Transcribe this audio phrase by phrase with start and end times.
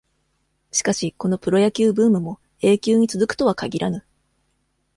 [0.71, 4.03] しかし、このプロ野球ブームも、永久に続くとは限らぬ。